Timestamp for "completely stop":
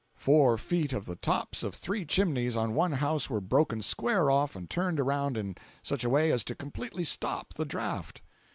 6.55-7.53